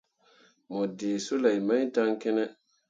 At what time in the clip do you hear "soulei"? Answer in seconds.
1.25-1.59